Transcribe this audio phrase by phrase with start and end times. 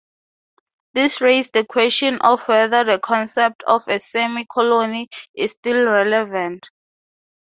[0.95, 6.71] This raised the question of whether the concept of a "semi-colony" is still relevant.